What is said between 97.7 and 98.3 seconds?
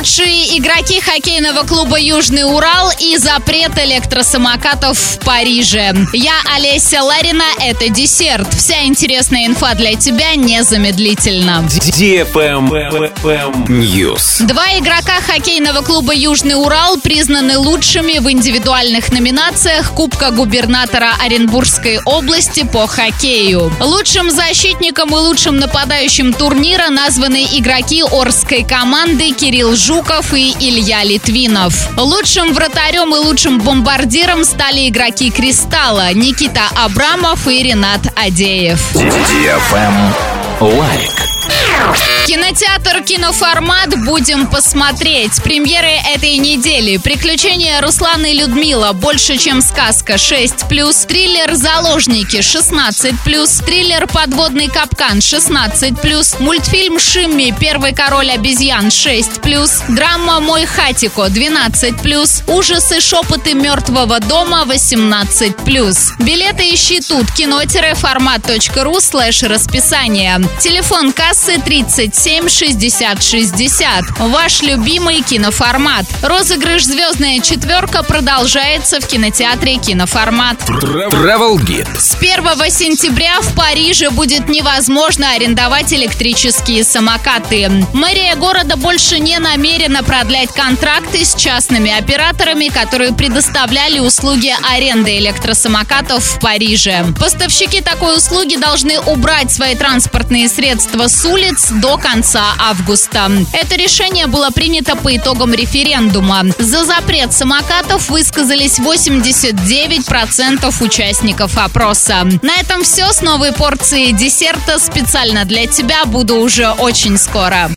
такой